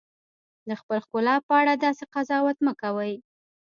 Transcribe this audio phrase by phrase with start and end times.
[0.67, 3.13] د خپلې ښکلا په اړه داسې قضاوت مه کوئ.